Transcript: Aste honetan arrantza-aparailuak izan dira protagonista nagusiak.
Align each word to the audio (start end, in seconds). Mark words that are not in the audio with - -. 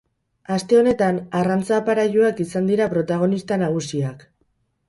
Aste 0.53 0.77
honetan 0.79 1.19
arrantza-aparailuak 1.41 2.43
izan 2.47 2.73
dira 2.73 2.91
protagonista 2.97 3.63
nagusiak. 3.67 4.27